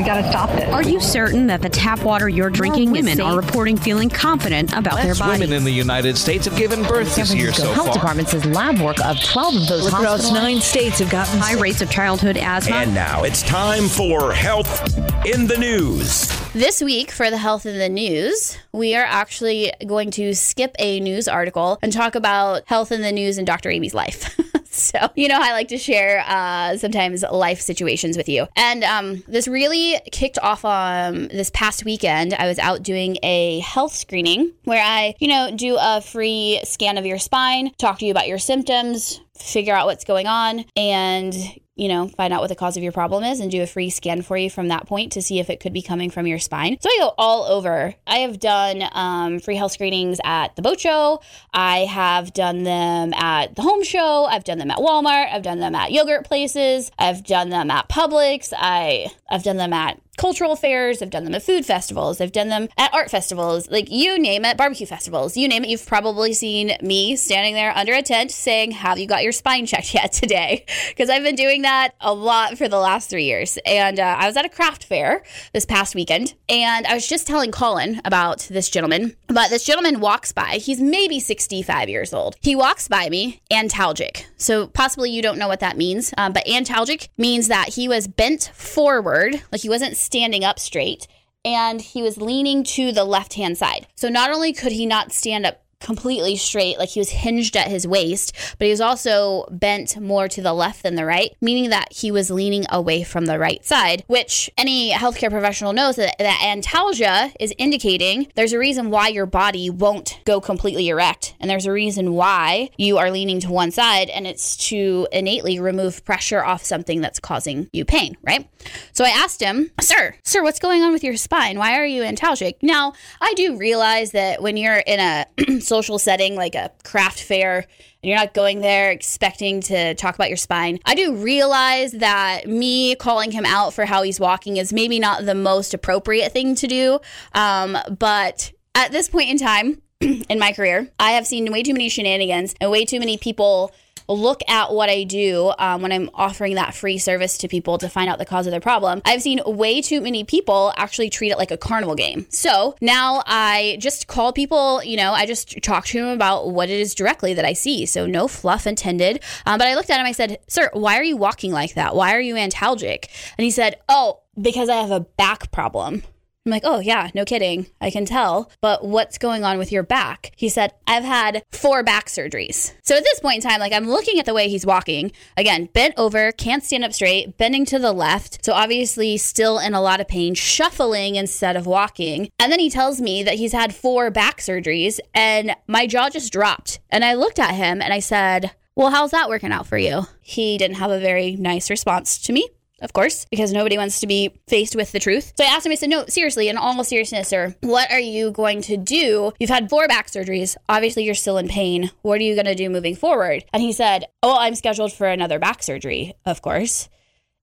We 0.00 0.06
got 0.06 0.22
to 0.22 0.28
stop 0.30 0.48
this. 0.52 0.66
Are 0.72 0.82
you 0.82 0.98
certain 0.98 1.48
that 1.48 1.60
the 1.60 1.68
tap 1.68 2.02
water 2.04 2.26
you're 2.26 2.48
drinking 2.48 2.90
women 2.90 3.18
safe. 3.18 3.26
are 3.26 3.36
reporting 3.36 3.76
feeling 3.76 4.08
confident 4.08 4.72
about 4.72 5.02
their 5.02 5.14
bodies? 5.14 5.40
women 5.40 5.52
in 5.54 5.62
the 5.62 5.70
United 5.70 6.16
States 6.16 6.46
have 6.46 6.56
given 6.56 6.82
birth 6.84 7.14
this 7.14 7.34
year 7.34 7.52
so 7.52 7.70
Health 7.74 7.88
far. 7.88 7.94
Department 7.96 8.28
says 8.30 8.46
lab 8.46 8.80
work 8.80 8.98
of 9.04 9.22
12 9.22 9.56
of 9.56 9.68
those 9.68 9.88
Across 9.88 10.02
hospitals. 10.22 10.32
nine 10.32 10.60
states 10.62 11.00
have 11.00 11.10
gotten 11.10 11.38
High 11.38 11.60
rates 11.60 11.82
of 11.82 11.90
childhood 11.90 12.38
asthma. 12.38 12.76
And 12.76 12.94
now 12.94 13.24
it's 13.24 13.42
time 13.42 13.88
for 13.88 14.32
Health 14.32 14.96
in 15.26 15.46
the 15.46 15.58
News. 15.58 16.28
This 16.54 16.80
week 16.80 17.10
for 17.10 17.28
the 17.28 17.36
health 17.36 17.66
in 17.66 17.76
the 17.76 17.90
news, 17.90 18.56
we 18.72 18.96
are 18.96 19.04
actually 19.04 19.70
going 19.86 20.12
to 20.12 20.34
skip 20.34 20.74
a 20.78 20.98
news 21.00 21.28
article 21.28 21.78
and 21.82 21.92
talk 21.92 22.14
about 22.14 22.62
health 22.64 22.90
in 22.90 23.02
the 23.02 23.12
news 23.12 23.36
and 23.36 23.46
Dr. 23.46 23.68
Amy's 23.68 23.92
life. 23.92 24.34
so, 24.80 24.98
you 25.14 25.28
know, 25.28 25.38
I 25.40 25.52
like 25.52 25.68
to 25.68 25.78
share 25.78 26.24
uh, 26.26 26.76
sometimes 26.76 27.22
life 27.30 27.60
situations 27.60 28.16
with 28.16 28.28
you. 28.28 28.46
And 28.56 28.84
um, 28.84 29.22
this 29.28 29.46
really 29.46 30.00
kicked 30.10 30.38
off 30.42 30.64
um, 30.64 31.28
this 31.28 31.50
past 31.50 31.84
weekend. 31.84 32.34
I 32.34 32.46
was 32.46 32.58
out 32.58 32.82
doing 32.82 33.18
a 33.22 33.60
health 33.60 33.94
screening 33.94 34.52
where 34.64 34.82
I, 34.82 35.14
you 35.18 35.28
know, 35.28 35.50
do 35.54 35.76
a 35.80 36.00
free 36.00 36.60
scan 36.64 36.98
of 36.98 37.06
your 37.06 37.18
spine, 37.18 37.72
talk 37.78 37.98
to 37.98 38.06
you 38.06 38.10
about 38.10 38.28
your 38.28 38.38
symptoms, 38.38 39.20
figure 39.38 39.74
out 39.74 39.86
what's 39.86 40.04
going 40.04 40.26
on, 40.26 40.64
and 40.76 41.34
you 41.80 41.88
know, 41.88 42.08
find 42.08 42.30
out 42.30 42.42
what 42.42 42.48
the 42.48 42.54
cause 42.54 42.76
of 42.76 42.82
your 42.82 42.92
problem 42.92 43.24
is 43.24 43.40
and 43.40 43.50
do 43.50 43.62
a 43.62 43.66
free 43.66 43.88
scan 43.88 44.20
for 44.20 44.36
you 44.36 44.50
from 44.50 44.68
that 44.68 44.86
point 44.86 45.12
to 45.12 45.22
see 45.22 45.40
if 45.40 45.48
it 45.48 45.60
could 45.60 45.72
be 45.72 45.80
coming 45.80 46.10
from 46.10 46.26
your 46.26 46.38
spine. 46.38 46.76
So 46.78 46.90
I 46.90 46.96
go 47.00 47.14
all 47.16 47.44
over. 47.44 47.94
I 48.06 48.18
have 48.18 48.38
done 48.38 48.84
um, 48.92 49.40
free 49.40 49.56
health 49.56 49.72
screenings 49.72 50.20
at 50.22 50.54
the 50.56 50.62
boat 50.62 50.78
show. 50.78 51.22
I 51.54 51.86
have 51.86 52.34
done 52.34 52.64
them 52.64 53.14
at 53.14 53.56
the 53.56 53.62
home 53.62 53.82
show. 53.82 54.26
I've 54.26 54.44
done 54.44 54.58
them 54.58 54.70
at 54.70 54.76
Walmart. 54.76 55.32
I've 55.32 55.42
done 55.42 55.58
them 55.58 55.74
at 55.74 55.90
yogurt 55.90 56.26
places. 56.26 56.92
I've 56.98 57.24
done 57.24 57.48
them 57.48 57.70
at 57.70 57.88
Publix. 57.88 58.52
I 58.54 59.06
I've 59.30 59.42
done 59.42 59.56
them 59.56 59.72
at 59.72 59.98
cultural 60.20 60.54
fairs. 60.54 61.00
I've 61.00 61.08
done 61.08 61.24
them 61.24 61.34
at 61.34 61.42
food 61.42 61.64
festivals. 61.64 62.20
I've 62.20 62.32
done 62.32 62.48
them 62.48 62.68
at 62.76 62.92
art 62.92 63.10
festivals. 63.10 63.70
Like 63.70 63.90
you 63.90 64.18
name 64.18 64.44
it, 64.44 64.58
barbecue 64.58 64.86
festivals. 64.86 65.34
You 65.34 65.48
name 65.48 65.64
it. 65.64 65.70
You've 65.70 65.86
probably 65.86 66.34
seen 66.34 66.76
me 66.82 67.16
standing 67.16 67.54
there 67.54 67.74
under 67.74 67.94
a 67.94 68.02
tent 68.02 68.30
saying, 68.30 68.72
"Have 68.72 68.98
you 68.98 69.06
got 69.06 69.22
your 69.22 69.32
spine 69.32 69.64
checked 69.64 69.94
yet 69.94 70.12
today?" 70.12 70.66
Because 70.90 71.08
I've 71.08 71.22
been 71.22 71.36
doing 71.36 71.62
that 71.62 71.69
a 72.00 72.12
lot 72.12 72.58
for 72.58 72.68
the 72.68 72.78
last 72.78 73.10
three 73.10 73.24
years. 73.24 73.58
And 73.64 73.98
uh, 73.98 74.16
I 74.18 74.26
was 74.26 74.36
at 74.36 74.44
a 74.44 74.48
craft 74.48 74.84
fair 74.84 75.22
this 75.52 75.64
past 75.64 75.94
weekend, 75.94 76.34
and 76.48 76.86
I 76.86 76.94
was 76.94 77.06
just 77.06 77.26
telling 77.26 77.52
Colin 77.52 78.00
about 78.04 78.40
this 78.50 78.68
gentleman. 78.68 79.16
But 79.28 79.50
this 79.50 79.64
gentleman 79.64 80.00
walks 80.00 80.32
by. 80.32 80.60
He's 80.62 80.80
maybe 80.80 81.20
65 81.20 81.88
years 81.88 82.12
old. 82.12 82.36
He 82.40 82.56
walks 82.56 82.88
by 82.88 83.08
me, 83.08 83.40
antalgic. 83.50 84.24
So 84.36 84.66
possibly 84.66 85.10
you 85.10 85.22
don't 85.22 85.38
know 85.38 85.48
what 85.48 85.60
that 85.60 85.76
means, 85.76 86.12
um, 86.18 86.32
but 86.32 86.46
antalgic 86.46 87.08
means 87.16 87.48
that 87.48 87.70
he 87.70 87.88
was 87.88 88.08
bent 88.08 88.50
forward, 88.54 89.42
like 89.52 89.62
he 89.62 89.68
wasn't 89.68 89.96
standing 89.96 90.44
up 90.44 90.58
straight, 90.58 91.06
and 91.44 91.80
he 91.80 92.02
was 92.02 92.16
leaning 92.16 92.64
to 92.64 92.92
the 92.92 93.04
left 93.04 93.34
hand 93.34 93.56
side. 93.56 93.86
So 93.94 94.08
not 94.08 94.30
only 94.30 94.52
could 94.52 94.72
he 94.72 94.86
not 94.86 95.12
stand 95.12 95.46
up 95.46 95.62
completely 95.80 96.36
straight, 96.36 96.78
like 96.78 96.90
he 96.90 97.00
was 97.00 97.10
hinged 97.10 97.56
at 97.56 97.68
his 97.68 97.86
waist, 97.86 98.32
but 98.58 98.66
he 98.66 98.70
was 98.70 98.80
also 98.80 99.46
bent 99.50 99.98
more 100.00 100.28
to 100.28 100.42
the 100.42 100.52
left 100.52 100.82
than 100.82 100.94
the 100.94 101.04
right, 101.04 101.34
meaning 101.40 101.70
that 101.70 101.92
he 101.92 102.10
was 102.10 102.30
leaning 102.30 102.64
away 102.70 103.02
from 103.02 103.26
the 103.26 103.38
right 103.38 103.64
side, 103.64 104.04
which 104.06 104.50
any 104.56 104.92
healthcare 104.92 105.30
professional 105.30 105.72
knows 105.72 105.96
that, 105.96 106.16
that 106.18 106.40
antalgia 106.40 107.34
is 107.40 107.54
indicating 107.58 108.28
there's 108.34 108.52
a 108.52 108.58
reason 108.58 108.90
why 108.90 109.08
your 109.08 109.26
body 109.26 109.70
won't 109.70 110.20
go 110.24 110.40
completely 110.40 110.88
erect. 110.88 111.34
And 111.40 111.50
there's 111.50 111.66
a 111.66 111.72
reason 111.72 112.12
why 112.12 112.70
you 112.76 112.98
are 112.98 113.10
leaning 113.10 113.40
to 113.40 113.50
one 113.50 113.70
side, 113.70 114.10
and 114.10 114.26
it's 114.26 114.56
to 114.68 115.08
innately 115.12 115.58
remove 115.58 116.04
pressure 116.04 116.44
off 116.44 116.64
something 116.64 117.00
that's 117.00 117.18
causing 117.18 117.68
you 117.72 117.84
pain, 117.84 118.16
right? 118.22 118.48
So 118.92 119.04
I 119.04 119.08
asked 119.08 119.40
him, 119.40 119.70
Sir, 119.80 120.14
sir, 120.24 120.42
what's 120.42 120.58
going 120.58 120.82
on 120.82 120.92
with 120.92 121.02
your 121.02 121.16
spine? 121.16 121.58
Why 121.58 121.78
are 121.78 121.86
you 121.86 122.02
antalgic? 122.02 122.56
Now, 122.62 122.92
I 123.20 123.32
do 123.34 123.56
realize 123.56 124.12
that 124.12 124.42
when 124.42 124.56
you're 124.56 124.82
in 124.86 125.00
a 125.00 125.26
social 125.70 126.00
setting 126.00 126.34
like 126.34 126.56
a 126.56 126.72
craft 126.82 127.22
fair 127.22 127.58
and 128.02 128.08
you're 128.08 128.18
not 128.18 128.34
going 128.34 128.60
there 128.60 128.90
expecting 128.90 129.60
to 129.60 129.94
talk 129.94 130.16
about 130.16 130.28
your 130.28 130.36
spine. 130.36 130.80
I 130.84 130.96
do 130.96 131.14
realize 131.14 131.92
that 131.92 132.48
me 132.48 132.96
calling 132.96 133.30
him 133.30 133.46
out 133.46 133.72
for 133.72 133.84
how 133.84 134.02
he's 134.02 134.18
walking 134.18 134.56
is 134.56 134.72
maybe 134.72 134.98
not 134.98 135.24
the 135.24 135.34
most 135.34 135.72
appropriate 135.72 136.32
thing 136.32 136.56
to 136.56 136.66
do. 136.66 136.98
Um, 137.34 137.78
but 137.98 138.52
at 138.74 138.90
this 138.90 139.08
point 139.08 139.30
in 139.30 139.38
time 139.38 139.80
in 140.00 140.40
my 140.40 140.52
career, 140.52 140.90
I 140.98 141.12
have 141.12 141.26
seen 141.26 141.52
way 141.52 141.62
too 141.62 141.72
many 141.72 141.88
shenanigans 141.88 142.54
and 142.60 142.70
way 142.70 142.84
too 142.84 142.98
many 142.98 143.16
people 143.16 143.72
look 144.10 144.42
at 144.48 144.72
what 144.72 144.88
I 144.88 145.04
do 145.04 145.52
um, 145.58 145.82
when 145.82 145.92
I'm 145.92 146.10
offering 146.14 146.54
that 146.54 146.74
free 146.74 146.98
service 146.98 147.38
to 147.38 147.48
people 147.48 147.78
to 147.78 147.88
find 147.88 148.10
out 148.10 148.18
the 148.18 148.24
cause 148.24 148.46
of 148.46 148.50
their 148.50 148.60
problem. 148.60 149.02
I've 149.04 149.22
seen 149.22 149.40
way 149.46 149.80
too 149.80 150.00
many 150.00 150.24
people 150.24 150.72
actually 150.76 151.10
treat 151.10 151.30
it 151.30 151.38
like 151.38 151.50
a 151.50 151.56
carnival 151.56 151.94
game. 151.94 152.26
So 152.30 152.76
now 152.80 153.22
I 153.26 153.76
just 153.80 154.06
call 154.06 154.32
people, 154.32 154.82
you 154.82 154.96
know, 154.96 155.12
I 155.12 155.26
just 155.26 155.62
talk 155.62 155.86
to 155.86 156.00
them 156.00 156.08
about 156.08 156.50
what 156.50 156.68
it 156.68 156.80
is 156.80 156.94
directly 156.94 157.34
that 157.34 157.44
I 157.44 157.52
see. 157.52 157.86
So 157.86 158.06
no 158.06 158.28
fluff 158.28 158.66
intended. 158.66 159.22
Um, 159.46 159.58
but 159.58 159.66
I 159.66 159.74
looked 159.74 159.90
at 159.90 160.00
him, 160.00 160.06
I 160.06 160.12
said, 160.12 160.38
Sir, 160.48 160.70
why 160.72 160.96
are 160.98 161.04
you 161.04 161.16
walking 161.16 161.52
like 161.52 161.74
that? 161.74 161.94
Why 161.94 162.14
are 162.14 162.20
you 162.20 162.34
antalgic? 162.34 163.06
And 163.38 163.44
he 163.44 163.50
said, 163.50 163.76
Oh, 163.88 164.20
because 164.40 164.68
I 164.68 164.76
have 164.76 164.90
a 164.90 165.00
back 165.00 165.50
problem. 165.50 166.02
I'm 166.50 166.56
like, 166.56 166.62
oh, 166.64 166.80
yeah, 166.80 167.10
no 167.14 167.24
kidding. 167.24 167.68
I 167.80 167.92
can 167.92 168.04
tell. 168.04 168.50
But 168.60 168.84
what's 168.84 169.18
going 169.18 169.44
on 169.44 169.56
with 169.56 169.70
your 169.70 169.84
back? 169.84 170.32
He 170.34 170.48
said, 170.48 170.74
I've 170.84 171.04
had 171.04 171.44
four 171.52 171.84
back 171.84 172.06
surgeries. 172.06 172.74
So 172.82 172.96
at 172.96 173.04
this 173.04 173.20
point 173.20 173.44
in 173.44 173.48
time, 173.48 173.60
like 173.60 173.72
I'm 173.72 173.88
looking 173.88 174.18
at 174.18 174.26
the 174.26 174.34
way 174.34 174.48
he's 174.48 174.66
walking. 174.66 175.12
Again, 175.36 175.66
bent 175.66 175.94
over, 175.96 176.32
can't 176.32 176.64
stand 176.64 176.84
up 176.84 176.92
straight, 176.92 177.38
bending 177.38 177.64
to 177.66 177.78
the 177.78 177.92
left. 177.92 178.44
So 178.44 178.52
obviously 178.52 179.16
still 179.16 179.60
in 179.60 179.74
a 179.74 179.80
lot 179.80 180.00
of 180.00 180.08
pain, 180.08 180.34
shuffling 180.34 181.14
instead 181.14 181.54
of 181.54 181.66
walking. 181.66 182.30
And 182.40 182.50
then 182.50 182.58
he 182.58 182.68
tells 182.68 183.00
me 183.00 183.22
that 183.22 183.34
he's 183.34 183.52
had 183.52 183.72
four 183.72 184.10
back 184.10 184.38
surgeries 184.38 184.98
and 185.14 185.54
my 185.68 185.86
jaw 185.86 186.10
just 186.10 186.32
dropped. 186.32 186.80
And 186.90 187.04
I 187.04 187.14
looked 187.14 187.38
at 187.38 187.54
him 187.54 187.80
and 187.80 187.92
I 187.92 188.00
said, 188.00 188.50
well, 188.74 188.90
how's 188.90 189.12
that 189.12 189.28
working 189.28 189.52
out 189.52 189.68
for 189.68 189.78
you? 189.78 190.08
He 190.20 190.58
didn't 190.58 190.78
have 190.78 190.90
a 190.90 190.98
very 190.98 191.36
nice 191.36 191.70
response 191.70 192.18
to 192.22 192.32
me 192.32 192.48
of 192.80 192.92
course, 192.92 193.26
because 193.30 193.52
nobody 193.52 193.76
wants 193.76 194.00
to 194.00 194.06
be 194.06 194.34
faced 194.48 194.74
with 194.74 194.92
the 194.92 194.98
truth. 194.98 195.32
So 195.36 195.44
I 195.44 195.48
asked 195.48 195.66
him, 195.66 195.72
I 195.72 195.76
said, 195.76 195.90
No, 195.90 196.06
seriously, 196.06 196.48
in 196.48 196.56
all 196.56 196.82
seriousness, 196.84 197.28
sir, 197.28 197.54
what 197.60 197.90
are 197.90 198.00
you 198.00 198.30
going 198.30 198.62
to 198.62 198.76
do? 198.76 199.32
You've 199.38 199.50
had 199.50 199.68
four 199.68 199.86
back 199.88 200.08
surgeries. 200.08 200.56
Obviously, 200.68 201.04
you're 201.04 201.14
still 201.14 201.38
in 201.38 201.48
pain. 201.48 201.90
What 202.02 202.20
are 202.20 202.24
you 202.24 202.34
going 202.34 202.46
to 202.46 202.54
do 202.54 202.70
moving 202.70 202.96
forward? 202.96 203.44
And 203.52 203.62
he 203.62 203.72
said, 203.72 204.04
Oh, 204.22 204.36
I'm 204.38 204.54
scheduled 204.54 204.92
for 204.92 205.06
another 205.06 205.38
back 205.38 205.62
surgery, 205.62 206.14
of 206.24 206.42
course. 206.42 206.88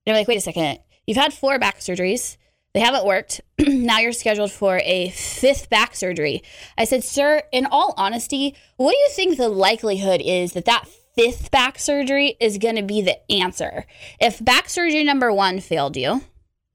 And 0.05 0.15
I'm 0.15 0.19
like, 0.19 0.27
Wait 0.27 0.37
a 0.37 0.41
second. 0.41 0.79
You've 1.05 1.17
had 1.17 1.33
four 1.33 1.59
back 1.59 1.79
surgeries. 1.79 2.37
They 2.73 2.79
haven't 2.81 3.05
worked. 3.05 3.41
now 3.59 3.99
you're 3.99 4.11
scheduled 4.11 4.51
for 4.51 4.79
a 4.83 5.09
fifth 5.09 5.69
back 5.69 5.95
surgery. 5.95 6.43
I 6.77 6.85
said, 6.85 7.03
Sir, 7.03 7.41
in 7.51 7.65
all 7.65 7.93
honesty, 7.97 8.55
what 8.75 8.91
do 8.91 8.97
you 8.97 9.09
think 9.11 9.37
the 9.37 9.49
likelihood 9.49 10.21
is 10.23 10.53
that 10.53 10.65
that 10.65 10.85
fifth 11.17 11.49
back 11.49 11.79
surgery 11.79 12.37
is 12.39 12.59
going 12.59 12.75
to 12.75 12.83
be 12.83 13.01
the 13.01 13.31
answer. 13.31 13.85
If 14.19 14.43
back 14.43 14.69
surgery 14.69 15.03
number 15.03 15.33
one 15.33 15.59
failed 15.59 15.97
you, 15.97 16.21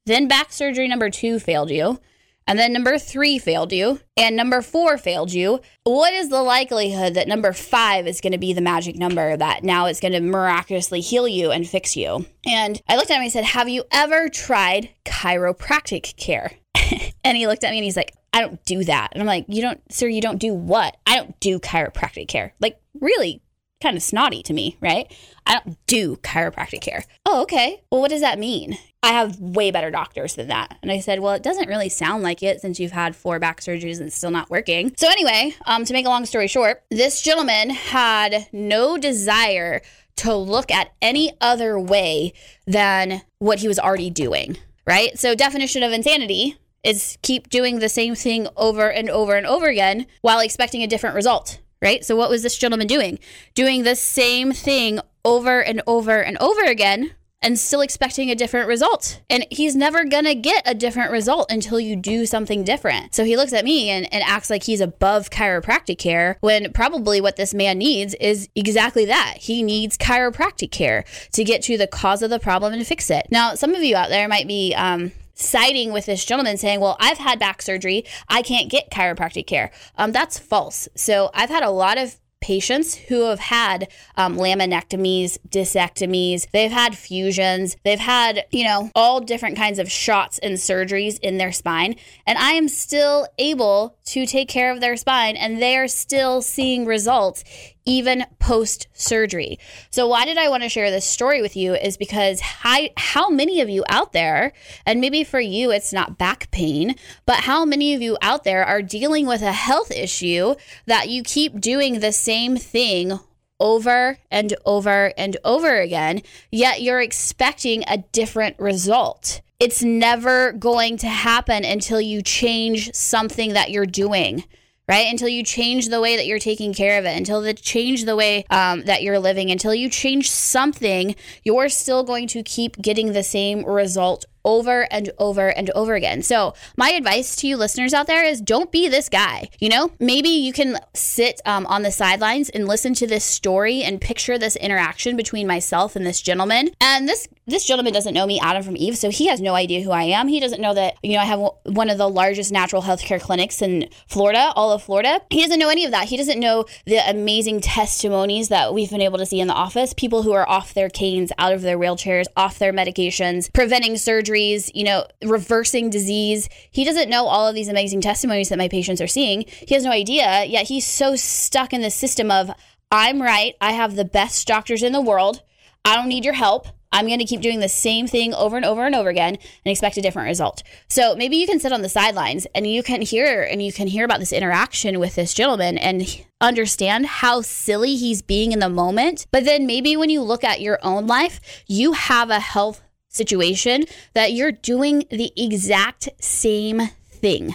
then 0.05 0.27
back 0.27 0.53
surgery 0.53 0.89
number 0.89 1.11
two 1.11 1.39
failed 1.39 1.71
you, 1.71 2.01
and 2.49 2.59
then 2.59 2.73
number 2.73 2.99
three 2.99 3.39
failed 3.39 3.73
you, 3.73 4.01
and 4.17 4.35
number 4.35 4.61
four 4.61 4.99
failed 4.99 5.33
you, 5.33 5.61
what 5.85 6.13
is 6.13 6.29
the 6.29 6.43
likelihood 6.43 7.15
that 7.15 7.29
number 7.29 7.53
five 7.53 8.09
is 8.09 8.21
going 8.21 8.33
to 8.33 8.39
be 8.39 8.53
the 8.53 8.61
magic 8.61 8.97
number 8.97 9.37
that 9.37 9.63
now 9.63 9.87
it's 9.87 10.01
going 10.01 10.13
to 10.13 10.21
miraculously 10.21 11.01
heal 11.01 11.29
you 11.29 11.53
and 11.53 11.69
fix 11.69 11.97
you? 11.97 12.27
And 12.45 12.83
I 12.89 12.97
looked 12.97 13.13
at 13.13 13.15
him 13.15 13.21
and 13.23 13.27
I 13.27 13.29
said, 13.29 13.45
Have 13.45 13.69
you 13.69 13.85
ever 13.93 14.29
tried 14.29 14.91
chiropractic 15.05 16.17
care? 16.17 16.51
and 17.25 17.37
he 17.37 17.47
looked 17.47 17.63
at 17.63 17.71
me 17.71 17.79
and 17.79 17.85
he's 17.85 17.97
like, 17.97 18.13
I 18.33 18.41
don't 18.41 18.65
do 18.65 18.83
that. 18.85 19.11
And 19.13 19.23
I'm 19.23 19.27
like, 19.27 19.45
You 19.47 19.63
don't, 19.63 19.81
sir, 19.93 20.09
you 20.09 20.21
don't 20.21 20.39
do 20.39 20.53
what? 20.53 20.97
I 21.07 21.17
don't 21.17 21.39
do 21.39 21.61
chiropractic 21.61 22.27
care. 22.27 22.55
Like, 22.59 22.81
really? 23.01 23.41
Kind 23.83 23.97
of 23.97 24.03
snotty 24.03 24.43
to 24.45 24.53
me, 24.53 24.77
right? 24.81 25.13
I 25.47 25.59
don't 25.59 25.77
do 25.87 26.17
chiropractic 26.17 26.81
care. 26.81 27.05
Oh, 27.27 27.43
okay. 27.43 27.83
Well, 27.91 28.01
what 28.01 28.11
does 28.11 28.21
that 28.21 28.39
mean? 28.39 28.79
I 29.03 29.09
have 29.13 29.41
way 29.41 29.71
better 29.73 29.91
doctors 29.91 30.35
than 30.35 30.49
that. 30.49 30.79
And 30.81 30.93
I 30.93 31.01
said, 31.01 31.21
well, 31.21 31.35
it 31.35 31.43
doesn't 31.43 31.69
really 31.69 31.89
sound 31.89 32.23
like 32.23 32.43
it 32.43 32.61
since 32.61 32.79
you've 32.79 32.93
had 32.93 33.17
four 33.17 33.39
back 33.41 33.61
surgeries 33.61 33.99
and 33.99 34.07
it's 34.07 34.17
still 34.17 34.31
not 34.31 34.51
working. 34.51 34.93
So, 34.97 35.09
anyway, 35.09 35.55
um, 35.67 35.85
to 35.85 35.93
make 35.93 36.07
a 36.07 36.09
long 36.09 36.25
story 36.25 36.47
short, 36.47 36.85
this 36.91 37.21
gentleman 37.21 37.71
had 37.71 38.47
no 38.53 38.97
desire 38.97 39.83
to 40.17 40.35
look 40.35 40.71
at 40.71 40.93
any 41.03 41.33
other 41.41 41.79
way 41.79 42.33
than 42.67 43.23
what 43.41 43.59
he 43.59 43.69
was 43.69 43.79
already 43.79 44.11
doing, 44.11 44.57
right? 44.87 45.19
So, 45.19 45.35
definition 45.35 45.83
of 45.83 45.93
insanity 45.93 46.57
is 46.85 47.19
keep 47.23 47.49
doing 47.51 47.79
the 47.81 47.89
same 47.89 48.15
thing 48.15 48.47
over 48.57 48.91
and 48.91 49.11
over 49.11 49.35
and 49.35 49.47
over 49.47 49.67
again 49.67 50.07
while 50.21 50.41
expecting 50.41 50.83
a 50.83 50.87
different 50.87 51.17
result 51.17 51.61
right? 51.83 52.05
So, 52.05 52.17
what 52.17 52.31
was 52.31 52.43
this 52.43 52.57
gentleman 52.57 52.87
doing? 52.87 53.19
Doing 53.55 53.83
the 53.83 53.97
same 53.97 54.53
thing 54.53 55.01
over 55.25 55.61
and 55.61 55.83
over 55.87 56.21
and 56.21 56.39
over 56.39 56.63
again 56.63 57.13
and 57.43 57.59
still 57.59 57.81
expecting 57.81 58.31
a 58.31 58.35
different 58.35 58.69
result. 58.69 59.21
And 59.29 59.45
he's 59.51 59.75
never 59.75 60.05
gonna 60.05 60.35
get 60.35 60.63
a 60.65 60.75
different 60.75 61.11
result 61.11 61.51
until 61.51 61.81
you 61.81 61.97
do 61.97 62.25
something 62.25 62.63
different. 62.63 63.15
So 63.15 63.25
he 63.25 63.37
looks 63.37 63.53
at 63.53 63.65
me 63.65 63.91
and, 63.91 64.13
and 64.15 64.23
acts 64.25 64.49
like 64.49 64.63
he's 64.63 64.81
above 64.81 65.31
chiropractic 65.31 65.99
care 65.99 66.39
when 66.41 66.73
probably 66.73 67.21
what 67.21 67.37
this 67.37 67.53
man 67.53 67.79
needs 67.79 68.15
is 68.15 68.49
exactly 68.55 69.05
that. 69.07 69.35
He 69.39 69.63
needs 69.63 69.99
chiropractic 69.99 70.71
care 70.71 71.05
to 71.33 71.43
get 71.43 71.63
to 71.63 71.77
the 71.77 71.89
cause 71.89 72.23
of 72.23 72.31
the 72.31 72.39
problem 72.39 72.73
and 72.73 72.87
fix 72.87 73.11
it. 73.11 73.27
Now, 73.31 73.55
some 73.55 73.75
of 73.75 73.83
you 73.83 73.97
out 73.97 74.09
there 74.09 74.29
might 74.29 74.47
be, 74.47 74.73
um, 74.75 75.11
siding 75.35 75.93
with 75.93 76.07
this 76.07 76.25
gentleman 76.25 76.57
saying, 76.57 76.81
Well, 76.81 76.97
I've 77.01 77.19
had 77.19 77.39
back 77.39 77.63
surgery. 77.63 78.05
I 78.29 78.43
can't 78.43 78.71
get 78.71 78.91
chiropractic 78.91 79.47
care. 79.47 79.71
Um, 79.97 80.13
that's 80.13 80.39
false. 80.39 80.89
So 80.95 81.31
I've 81.35 81.51
had 81.51 81.63
a 81.63 81.71
lot 81.71 81.99
of 81.99 82.17
patients 82.43 82.95
who 82.95 83.23
have 83.27 83.39
had 83.39 83.89
um, 84.17 84.37
laminectomies, 84.37 85.39
discectomies, 85.49 86.47
they've 86.51 86.71
had 86.71 86.97
fusions, 86.97 87.77
they've 87.85 87.99
had, 87.99 88.45
you 88.51 88.65
know, 88.65 88.91
all 88.95 89.21
different 89.21 89.57
kinds 89.57 89.79
of 89.79 89.91
shots 89.91 90.39
and 90.41 90.57
surgeries 90.57 91.19
in 91.21 91.39
their 91.39 91.53
spine. 91.53 91.95
And 92.27 92.37
I 92.37 92.53
am 92.53 92.69
still 92.69 93.27
able 93.39 93.97
to 94.07 94.27
take 94.27 94.49
care 94.49 94.71
of 94.71 94.81
their 94.81 94.97
spine 94.97 95.37
and 95.37 95.63
they 95.63 95.79
are 95.79 95.89
still 95.89 96.43
seeing 96.43 96.85
results 96.85 97.45
even 97.85 98.25
post 98.39 98.87
surgery. 98.93 99.59
So, 99.91 100.07
why 100.07 100.25
did 100.25 100.39
I 100.39 100.49
want 100.49 100.63
to 100.63 100.69
share 100.69 100.91
this 100.91 101.05
story 101.05 101.43
with 101.43 101.57
you? 101.57 101.75
Is 101.75 101.97
because 101.97 102.41
how, 102.41 102.79
how 102.97 103.29
many 103.29 103.61
of 103.61 103.69
you 103.69 103.85
out 103.89 104.13
there, 104.13 104.53
and 104.87 105.01
maybe 105.01 105.25
for 105.25 105.41
you 105.41 105.71
it's 105.71 105.93
not 105.93 106.19
back 106.19 106.51
pain, 106.51 106.95
but 107.27 107.41
how 107.41 107.65
many 107.65 107.95
of 107.95 108.03
you 108.03 108.17
out 108.23 108.45
there 108.45 108.65
are 108.65 108.83
dealing 108.83 109.27
with 109.27 109.43
a 109.43 109.53
health 109.53 109.91
issue 109.91 110.55
that 110.87 111.09
you 111.09 111.23
keep 111.23 111.61
doing 111.61 112.01
the 112.01 112.13
same 112.13 112.32
thing 112.57 113.19
over 113.61 114.19
and 114.31 114.55
over 114.65 115.13
and 115.17 115.37
over 115.45 115.81
again, 115.81 116.23
yet 116.51 116.83
you're 116.83 117.01
expecting 117.01 117.85
a 117.87 117.99
different 117.99 118.59
result? 118.59 119.41
It's 119.61 119.83
never 119.83 120.53
going 120.53 120.97
to 120.99 121.09
happen 121.09 121.65
until 121.65 122.01
you 122.01 122.23
change 122.23 122.93
something 122.95 123.53
that 123.53 123.71
you're 123.71 123.87
doing 123.87 124.45
right? 124.89 125.07
Until 125.09 125.29
you 125.29 125.45
change 125.45 125.89
the 125.89 126.01
way 126.01 126.17
that 126.17 126.27
you're 126.27 126.39
taking 126.39 126.75
care 126.75 126.99
of 126.99 127.05
it, 127.05 127.17
until 127.17 127.41
the 127.41 127.55
change 127.55 128.05
the 128.05 128.17
way 128.17 128.45
um, 128.51 128.83
that 128.83 129.03
you're 129.03 129.19
living, 129.19 129.51
until 129.51 129.73
you 129.73 129.89
change 129.89 130.29
something, 130.29 131.15
you're 131.45 131.69
still 131.69 132.03
going 132.03 132.27
to 132.29 132.43
keep 132.43 132.77
getting 132.83 133.13
the 133.13 133.23
same 133.23 133.65
result 133.65 134.25
over 134.45 134.87
and 134.91 135.11
over 135.19 135.49
and 135.49 135.71
over 135.71 135.95
again. 135.95 136.23
So, 136.23 136.55
my 136.77 136.91
advice 136.91 137.37
to 137.37 137.47
you 137.47 137.57
listeners 137.57 137.95
out 137.95 138.07
there 138.07 138.25
is 138.25 138.41
don't 138.41 138.73
be 138.73 138.89
this 138.89 139.09
guy. 139.09 139.49
You 139.61 139.69
know, 139.69 139.93
maybe 139.99 140.29
you 140.29 140.53
can 140.53 140.79
sit 140.95 141.41
um, 141.45 141.67
on 141.67 141.83
the 141.83 141.93
sidelines 141.93 142.49
and 142.51 142.67
listen 142.67 142.95
to 142.95 143.07
this 143.07 143.25
story 143.25 143.83
and 143.83 144.01
picture 144.01 144.39
this 144.39 144.57
interaction 144.57 145.17
between 145.17 145.47
myself 145.47 145.97
and 145.97 146.07
this 146.07 146.21
gentleman. 146.21 146.71
And 146.81 147.09
this 147.09 147.29
this 147.47 147.65
gentleman 147.65 147.93
doesn't 147.93 148.15
know 148.15 148.25
me, 148.25 148.39
Adam 148.41 148.63
from 148.63 148.77
Eve, 148.77 148.97
so 148.97 149.11
he 149.11 149.27
has 149.27 149.41
no 149.41 149.55
idea 149.55 149.83
who 149.83 149.91
I 149.91 150.05
am. 150.05 150.29
He 150.29 150.39
doesn't 150.39 150.61
know 150.61 150.75
that 150.75 150.95
you 151.03 151.15
know 151.15 151.21
I 151.21 151.25
have 151.25 151.41
one 151.65 151.91
of 151.91 151.99
the 151.99 152.09
largest 152.09 152.53
natural 152.53 152.83
healthcare 152.83 153.21
clinics 153.21 153.61
in 153.61 153.89
Florida, 154.07 154.53
all 154.55 154.73
of 154.73 154.83
Florida. 154.83 155.21
He 155.31 155.43
doesn't 155.43 155.59
know 155.59 155.69
any 155.69 155.85
of 155.85 155.91
that. 155.91 156.09
He 156.09 156.17
doesn't 156.17 156.41
know 156.41 156.65
the 156.87 156.99
amazing 157.09 157.61
testimonies 157.61 158.49
that 158.49 158.73
we've 158.73 158.91
been 158.91 159.01
able 159.01 159.19
to 159.19 159.27
see 159.27 159.41
in 159.41 159.49
the 159.49 159.55
office. 159.55 159.93
People 159.93 160.23
who 160.23 160.33
are 160.33 160.49
off 160.49 160.75
their 160.75 160.89
canes, 160.89 161.33
out 161.39 161.53
of 161.53 161.63
their 161.63 161.79
wheelchairs, 161.79 162.27
off 162.37 162.59
their 162.59 162.73
medications, 162.73 163.53
preventing 163.53 163.97
surgery 163.97 164.32
you 164.37 164.85
know, 164.85 165.07
reversing 165.23 165.91
disease. 165.91 166.49
He 166.71 166.85
doesn't 166.85 167.11
know 167.11 167.27
all 167.27 167.47
of 167.47 167.55
these 167.55 167.69
amazing 167.69 168.01
testimonies 168.01 168.49
that 168.49 168.59
my 168.59 168.69
patients 168.69 169.01
are 169.01 169.07
seeing. 169.07 169.45
He 169.47 169.75
has 169.75 169.85
no 169.85 169.91
idea, 169.91 170.45
yet 170.45 170.69
he's 170.69 170.87
so 170.87 171.17
stuck 171.17 171.73
in 171.73 171.83
the 171.83 171.91
system 171.91 172.31
of, 172.31 172.51
I'm 172.91 173.23
right. 173.23 173.55
I 173.61 173.73
have 173.73 173.97
the 173.97 174.05
best 174.05 174.47
doctors 174.47 174.83
in 174.83 174.93
the 174.93 175.01
world. 175.01 175.43
I 175.85 175.97
don't 175.97 176.09
need 176.09 176.25
your 176.25 176.35
help. 176.35 176.69
I'm 176.93 177.07
going 177.07 177.21
to 177.21 177.25
keep 177.25 177.41
doing 177.41 177.61
the 177.61 177.69
same 177.69 178.07
thing 178.07 178.35
over 178.35 178.55
and 178.57 178.67
over 178.67 178.85
and 178.85 178.95
over 178.95 179.09
again 179.09 179.35
and 179.37 179.73
expect 179.73 179.97
a 179.97 180.03
different 180.03 180.29
result. 180.29 180.63
So 180.89 181.17
maybe 181.17 181.37
you 181.37 181.47
can 181.47 181.59
sit 181.59 181.73
on 181.73 181.81
the 181.81 181.89
sidelines 181.89 182.47
and 182.55 182.67
you 182.67 182.83
can 182.83 183.01
hear 183.01 183.43
and 183.43 183.63
you 183.63 183.73
can 183.73 183.87
hear 183.87 184.05
about 184.05 184.21
this 184.21 184.33
interaction 184.33 185.01
with 185.01 185.15
this 185.15 185.33
gentleman 185.33 185.79
and 185.79 186.23
understand 186.41 187.07
how 187.07 187.41
silly 187.41 187.97
he's 187.97 188.21
being 188.21 188.53
in 188.53 188.59
the 188.59 188.69
moment. 188.69 189.27
But 189.31 189.45
then 189.45 189.67
maybe 189.67 189.97
when 189.97 190.11
you 190.11 190.21
look 190.21 190.45
at 190.45 190.61
your 190.61 190.79
own 190.83 191.07
life, 191.07 191.41
you 191.67 191.93
have 191.93 192.29
a 192.29 192.41
health 192.41 192.83
situation 193.13 193.85
that 194.15 194.33
you're 194.33 194.53
doing 194.53 195.05
the 195.11 195.33
exact 195.37 196.09
same 196.21 196.89
thing. 197.07 197.55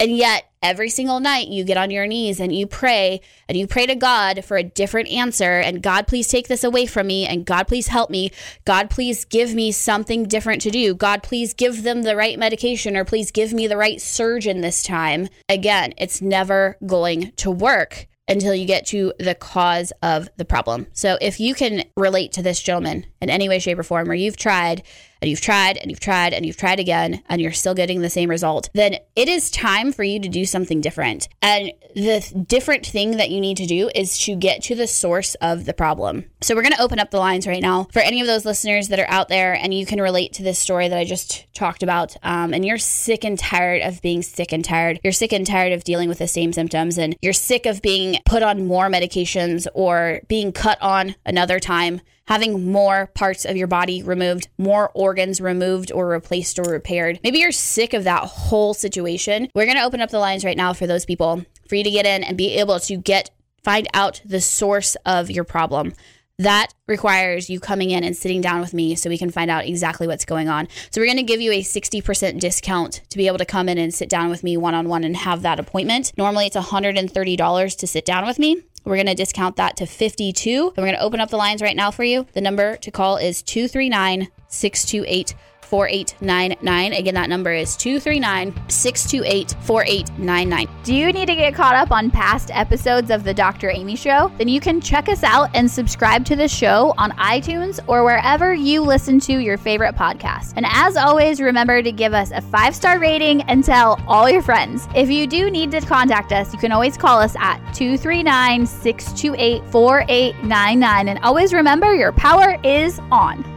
And 0.00 0.16
yet, 0.16 0.50
every 0.60 0.88
single 0.88 1.20
night 1.20 1.48
you 1.48 1.62
get 1.62 1.76
on 1.76 1.90
your 1.90 2.06
knees 2.06 2.40
and 2.40 2.54
you 2.54 2.66
pray 2.66 3.20
and 3.48 3.56
you 3.56 3.66
pray 3.66 3.86
to 3.86 3.94
God 3.94 4.44
for 4.44 4.56
a 4.56 4.62
different 4.62 5.08
answer. 5.08 5.60
And 5.60 5.82
God, 5.82 6.08
please 6.08 6.26
take 6.26 6.48
this 6.48 6.64
away 6.64 6.86
from 6.86 7.06
me. 7.06 7.26
And 7.26 7.44
God, 7.46 7.68
please 7.68 7.88
help 7.88 8.10
me. 8.10 8.32
God, 8.64 8.90
please 8.90 9.24
give 9.24 9.54
me 9.54 9.70
something 9.70 10.24
different 10.24 10.62
to 10.62 10.70
do. 10.70 10.94
God, 10.94 11.22
please 11.22 11.54
give 11.54 11.84
them 11.84 12.02
the 12.02 12.16
right 12.16 12.38
medication 12.38 12.96
or 12.96 13.04
please 13.04 13.30
give 13.30 13.52
me 13.52 13.66
the 13.66 13.76
right 13.76 14.00
surgeon 14.00 14.62
this 14.62 14.82
time. 14.82 15.28
Again, 15.48 15.94
it's 15.96 16.20
never 16.20 16.76
going 16.84 17.32
to 17.36 17.50
work 17.50 18.08
until 18.28 18.54
you 18.54 18.66
get 18.66 18.86
to 18.86 19.12
the 19.18 19.34
cause 19.34 19.92
of 20.02 20.28
the 20.36 20.44
problem. 20.44 20.86
So 20.92 21.18
if 21.20 21.40
you 21.40 21.54
can 21.54 21.84
relate 21.96 22.32
to 22.32 22.42
this 22.42 22.62
gentleman 22.62 23.06
in 23.20 23.30
any 23.30 23.48
way, 23.48 23.58
shape, 23.58 23.78
or 23.78 23.82
form, 23.82 24.10
or 24.10 24.14
you've 24.14 24.36
tried 24.36 24.82
and 25.24 25.30
you've 25.30 25.40
tried 25.40 25.78
and 25.78 25.90
you've 25.90 26.00
tried 26.00 26.34
and 26.34 26.44
you've 26.44 26.58
tried 26.58 26.78
again 26.78 27.22
and 27.30 27.40
you're 27.40 27.50
still 27.50 27.72
getting 27.72 28.02
the 28.02 28.10
same 28.10 28.28
result, 28.28 28.68
then 28.74 28.98
it 29.16 29.26
is 29.26 29.50
time 29.50 29.90
for 29.90 30.04
you 30.04 30.20
to 30.20 30.28
do 30.28 30.44
something 30.44 30.82
different. 30.82 31.30
And 31.40 31.72
the 31.94 32.44
different 32.46 32.84
thing 32.84 33.12
that 33.12 33.30
you 33.30 33.40
need 33.40 33.56
to 33.56 33.64
do 33.64 33.90
is 33.94 34.18
to 34.18 34.36
get 34.36 34.62
to 34.64 34.74
the 34.74 34.86
source 34.86 35.34
of 35.36 35.64
the 35.64 35.72
problem. 35.72 36.26
So 36.42 36.54
we're 36.54 36.60
going 36.60 36.74
to 36.74 36.82
open 36.82 36.98
up 36.98 37.10
the 37.10 37.20
lines 37.20 37.46
right 37.46 37.62
now 37.62 37.84
for 37.90 38.00
any 38.00 38.20
of 38.20 38.26
those 38.26 38.44
listeners 38.44 38.88
that 38.88 38.98
are 38.98 39.08
out 39.08 39.28
there 39.28 39.54
and 39.54 39.72
you 39.72 39.86
can 39.86 39.98
relate 39.98 40.34
to 40.34 40.42
this 40.42 40.58
story 40.58 40.88
that 40.88 40.98
I 40.98 41.06
just 41.06 41.46
talked 41.54 41.82
about. 41.82 42.18
Um, 42.22 42.52
and 42.52 42.62
you're 42.62 42.76
sick 42.76 43.24
and 43.24 43.38
tired 43.38 43.80
of 43.80 44.02
being 44.02 44.20
sick 44.20 44.52
and 44.52 44.62
tired. 44.62 45.00
You're 45.02 45.14
sick 45.14 45.32
and 45.32 45.46
tired 45.46 45.72
of 45.72 45.84
dealing 45.84 46.10
with 46.10 46.18
the 46.18 46.28
same 46.28 46.52
symptoms 46.52 46.98
and 46.98 47.16
you're 47.22 47.32
sick 47.32 47.64
of 47.64 47.80
being 47.80 48.18
put 48.26 48.42
on 48.42 48.66
more 48.66 48.90
medications 48.90 49.66
or 49.72 50.20
being 50.28 50.52
cut 50.52 50.76
on 50.82 51.14
another 51.24 51.58
time 51.58 52.02
having 52.26 52.70
more 52.70 53.10
parts 53.14 53.44
of 53.44 53.56
your 53.56 53.66
body 53.66 54.02
removed, 54.02 54.48
more 54.58 54.90
organs 55.14 55.40
removed 55.40 55.92
or 55.92 56.08
replaced 56.08 56.58
or 56.58 56.64
repaired. 56.64 57.20
Maybe 57.22 57.38
you're 57.38 57.52
sick 57.52 57.94
of 57.94 58.02
that 58.02 58.24
whole 58.24 58.74
situation. 58.74 59.48
We're 59.54 59.64
going 59.64 59.76
to 59.76 59.84
open 59.84 60.00
up 60.00 60.10
the 60.10 60.18
lines 60.18 60.44
right 60.44 60.56
now 60.56 60.72
for 60.72 60.88
those 60.88 61.04
people 61.04 61.44
for 61.68 61.76
you 61.76 61.84
to 61.84 61.90
get 61.90 62.04
in 62.04 62.24
and 62.24 62.36
be 62.36 62.58
able 62.58 62.80
to 62.80 62.96
get 62.96 63.30
find 63.62 63.86
out 63.94 64.20
the 64.24 64.40
source 64.40 64.96
of 65.06 65.30
your 65.30 65.44
problem. 65.44 65.92
That 66.38 66.74
requires 66.88 67.48
you 67.48 67.60
coming 67.60 67.92
in 67.92 68.02
and 68.02 68.16
sitting 68.16 68.40
down 68.40 68.60
with 68.60 68.74
me 68.74 68.96
so 68.96 69.08
we 69.08 69.16
can 69.16 69.30
find 69.30 69.52
out 69.52 69.66
exactly 69.66 70.08
what's 70.08 70.24
going 70.24 70.48
on. 70.48 70.66
So, 70.90 71.00
we're 71.00 71.06
going 71.06 71.18
to 71.18 71.22
give 71.22 71.40
you 71.40 71.52
a 71.52 71.62
60% 71.62 72.40
discount 72.40 73.02
to 73.10 73.16
be 73.16 73.28
able 73.28 73.38
to 73.38 73.44
come 73.44 73.68
in 73.68 73.78
and 73.78 73.94
sit 73.94 74.08
down 74.08 74.30
with 74.30 74.42
me 74.42 74.56
one 74.56 74.74
on 74.74 74.88
one 74.88 75.04
and 75.04 75.16
have 75.16 75.42
that 75.42 75.60
appointment. 75.60 76.12
Normally, 76.18 76.46
it's 76.46 76.56
$130 76.56 77.76
to 77.76 77.86
sit 77.86 78.04
down 78.04 78.26
with 78.26 78.40
me. 78.40 78.64
We're 78.84 78.96
going 78.96 79.06
to 79.06 79.14
discount 79.14 79.56
that 79.56 79.76
to 79.76 79.86
52. 79.86 80.72
And 80.76 80.76
we're 80.76 80.90
going 80.90 80.96
to 80.96 81.02
open 81.02 81.20
up 81.20 81.30
the 81.30 81.36
lines 81.36 81.62
right 81.62 81.76
now 81.76 81.90
for 81.90 82.04
you. 82.04 82.26
The 82.32 82.40
number 82.40 82.76
to 82.78 82.90
call 82.90 83.16
is 83.16 83.42
239 83.42 84.28
628 84.54 85.34
4899. 85.64 86.92
Again, 86.92 87.14
that 87.14 87.28
number 87.28 87.52
is 87.52 87.76
239 87.76 88.54
628 88.68 89.56
4899. 89.62 90.68
Do 90.84 90.94
you 90.94 91.12
need 91.12 91.26
to 91.26 91.34
get 91.34 91.54
caught 91.54 91.74
up 91.74 91.90
on 91.90 92.10
past 92.10 92.50
episodes 92.52 93.10
of 93.10 93.24
The 93.24 93.34
Dr. 93.34 93.70
Amy 93.70 93.96
Show? 93.96 94.30
Then 94.38 94.48
you 94.48 94.60
can 94.60 94.80
check 94.80 95.08
us 95.08 95.24
out 95.24 95.50
and 95.54 95.68
subscribe 95.70 96.24
to 96.26 96.36
the 96.36 96.48
show 96.48 96.94
on 96.98 97.10
iTunes 97.12 97.80
or 97.88 98.04
wherever 98.04 98.54
you 98.54 98.82
listen 98.82 99.18
to 99.20 99.38
your 99.38 99.58
favorite 99.58 99.96
podcast. 99.96 100.52
And 100.56 100.66
as 100.68 100.96
always, 100.96 101.40
remember 101.40 101.82
to 101.82 101.92
give 101.92 102.14
us 102.14 102.30
a 102.30 102.40
five 102.40 102.74
star 102.74 102.98
rating 102.98 103.42
and 103.42 103.64
tell 103.64 104.00
all 104.06 104.30
your 104.30 104.42
friends. 104.42 104.86
If 104.94 105.10
you 105.10 105.26
do 105.26 105.50
need 105.50 105.70
to 105.72 105.80
contact 105.80 106.32
us, 106.32 106.52
you 106.52 106.58
can 106.58 106.72
always 106.72 106.96
call 106.96 107.18
us 107.18 107.34
at 107.36 107.58
239 107.74 108.66
628 108.66 109.64
4899. 109.72 111.08
And 111.08 111.18
always 111.20 111.52
remember 111.52 111.94
your 111.94 112.12
power 112.12 112.58
is 112.62 113.00
on. 113.10 113.53